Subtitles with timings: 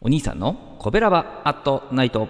[0.00, 2.28] お兄さんのコベラバアットナイト。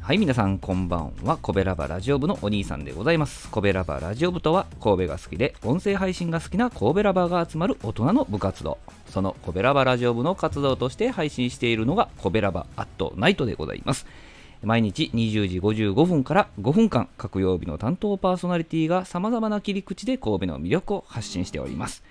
[0.00, 1.36] はい皆さんこんばんは。
[1.36, 3.48] コベラバラジオ部のお兄さんでございます。
[3.50, 8.78] コベラバラジオ部とは神戸が好きで音声配信が好きな神戸ラバーが集まる大人の部活動。
[9.10, 14.06] そのコベラバラジオ部の活動として配信しているのがコベラバアットナイトでございます。
[14.62, 22.02] 毎日20時55分から5分間各曜日の担当パーソナリティが様々な切り口で神戸の魅力を発信しております。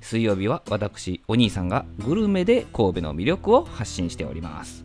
[0.00, 4.84] 水曜日は私お兄さんがグルメで神戸の魅力を発信しております。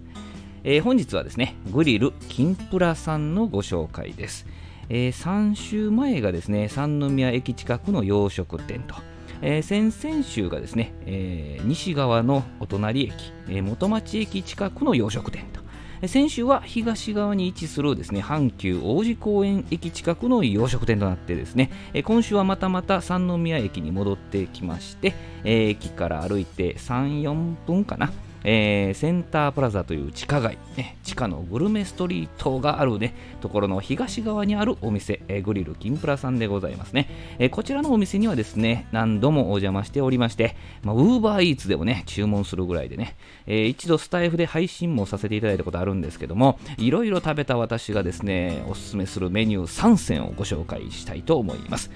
[0.63, 4.45] えー、本日はですね、グリル金プラさんのご紹介です。
[4.89, 8.95] えー、3週前がですね、三宮駅近くの洋食店と、
[9.41, 13.13] えー、先々週がですね、えー、西側のお隣駅、
[13.47, 15.61] えー、元町駅近くの洋食店と、
[16.05, 21.71] 先週は東側に位置するですね阪急王子公園駅近くの洋食店となってですね
[22.03, 28.11] 今週はまたまた三宮駅に戻ってきまして駅から歩いて3、4分かな
[28.49, 43.17] えー、センタープラザという地下街、ね、地下のグルメストリートがあるね、ところの東側にあるお店、えー、グリル金プラさんでございますね、えー、こちらのお店にはですね、何度もお邪魔しておりまして、ま、ウーバーイーツでもね、注文するぐらいでね、
[43.47, 51.91] えー、一度スタイフで配信もさせていただいたことあるんですけども、いろいろ食べた私がですね、おすすめするメニュー3選をご紹介したいと思います。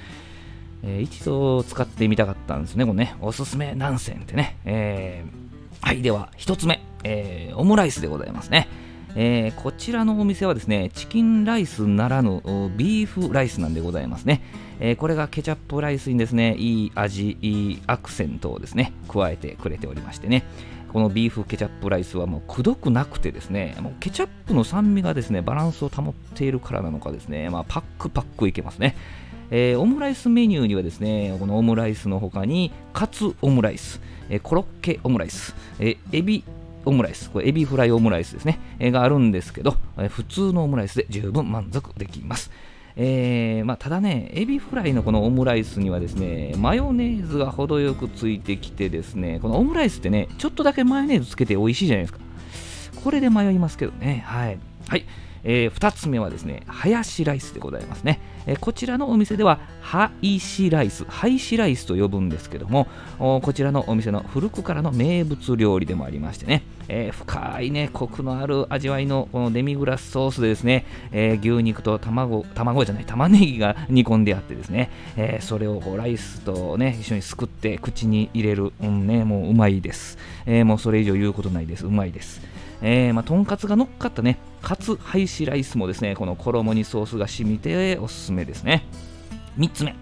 [0.84, 8.68] えー、一度使ってみたかったんですね、このね、おすすめ何選ってね、えーはい、では1つ目、えー、オムライスでございますね。
[9.16, 12.42] えー、こちらのお店はですね、チキンライスならぬ
[12.78, 14.42] ビーフライスなんでございますね。
[14.80, 20.44] えー、これがケチャップライスにですね、いい味、いいアクセントをですね、加えてくれておりましてね。
[20.94, 28.96] このビーフケチャップライスはもうくどくなくてですね、もうケチャップの酸味がですね、バランスを保っているからなのかですね、まあ、パックパックいけますね。
[29.52, 36.44] えー、オムライスメニューにはですね、このオムライスの他に、カツオムライス、えコロッケオムライス、えエビ
[36.86, 42.50] オムライス、これエビフライオムライスですね、えがあるんですけど、え普通のオムライスで十分満足できます。
[42.96, 52.20] えーまあ、ただね、エビフライのこのオムライスにはですね、マヨネーズが程よくついてきてですね、このオムライスってね、ちょっとだけマヨネーズつけて美味しいじゃないですか。
[53.04, 54.24] これで迷いますけどね。
[54.25, 54.58] はい。
[54.88, 55.06] はい。
[55.44, 58.19] えー、2つ目はですね、ハヤシライスでございますね。
[58.46, 62.88] えー、こちらのお店では、ハイシライス、ハイシライスと呼ぶんですけども、
[63.18, 80.18] こちらのお店の古くからの名物料理でもありましてね、えー、深いね、コクのある味わいのこのデミグラスソースでですね、え牛肉と卵、卵じゃない、玉ねぎが煮込んであってですね、えそれをこうライスとね、一緒にすくって口に入れる、うんね、もううまいです。
[80.46, 81.85] えもうそれ以上言うことないです。
[81.85, 82.41] うまいです。
[82.81, 88.86] えー、まあ、とんかつが乗っかったね、かつハイシライスもですね、この衣にソースが染みておすすめですね。
[89.58, 89.96] 3つ目。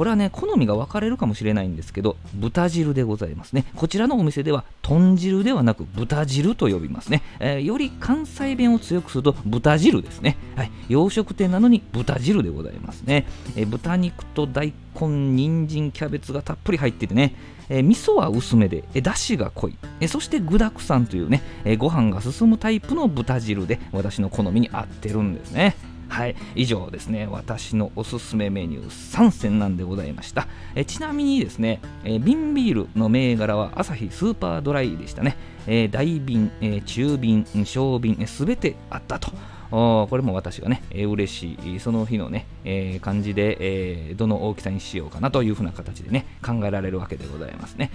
[0.00, 3.66] これはね、好みが分かれるかもしれないんですけど、豚汁でございますね。
[3.76, 7.22] こちらのお店では、豚汁ではなく豚汁と呼びますね。
[7.38, 10.38] えー、より関西弁を強くすると豚汁ですね。
[10.56, 10.70] はい。
[10.88, 13.26] 洋食店なのに豚汁でございますね。
[13.56, 17.34] えー、豚肉と大根、人参、キャベツがたっぷり入っててね、
[17.68, 25.76] えー、味噌は薄めで、えー、だしが濃い、えー、そして具だくさんというね、えー、ご飯が進むタイプの豚汁で私の好みに合ってるんですね。
[26.10, 30.48] はい、以上ですね、私のおすすめメニュー3選なんでございました。
[30.74, 35.36] えちなみにですね、え瓶ビールの銘柄はアサヒスーパードライでしたね。
[35.68, 39.30] え大瓶、え中瓶、小瓶、す、べ、てあったと。
[39.70, 47.90] これも私がね、えー、嬉しい、その日のね、えー、感じで、えー、どの大きさにしようかなというふうな形でね、考えられるわけでございますね。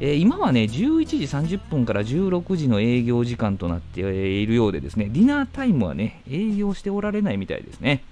[0.00, 8.02] えー、今はね、11時30分から16時の営業時間となっているようでですね、ディナータイムはね、営業しておられないみたいですね。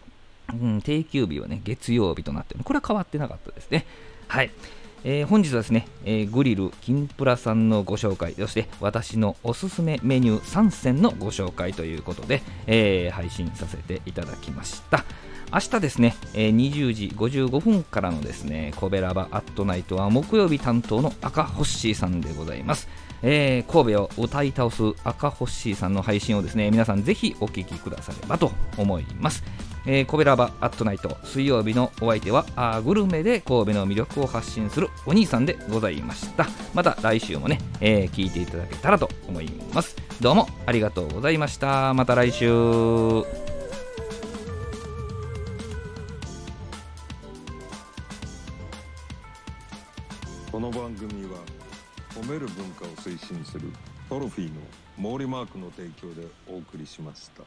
[0.52, 3.84] うん、定休日はね、月曜日となってこれは変わってなかったですね。
[4.28, 4.50] はい。
[5.04, 15.04] えー、本日はですね、えー、グリル金プラさんのご紹介、そして私のおすすめメニュー3選のご紹介ということで、えー、配信させていただきました。
[15.52, 22.88] 明日ですね、えー、20時55分からのですね、コベラバアットナイトは木曜日担当の赤ホッシーさんでございます。
[23.22, 29.42] えー、神戸を歌い倒す赤ホッシーさんの配信をですね、皆さんぜひお聴きくださればと思います。
[29.90, 31.16] えー、コベラバアットナイト。
[31.24, 36.46] 水曜日のお相手はあグルメで神戸の魅力を発信するお兄さんでございました。
[36.74, 39.96] また来週もね、えー、聞いていただけたらと思います。
[40.20, 41.94] どうもありがとうございました。
[41.94, 42.46] また来週。
[50.52, 51.38] この番組は
[52.14, 53.72] 褒める文化を推進する
[54.10, 54.52] トロフィー
[55.00, 57.44] の毛利マークの提供でお送りしました。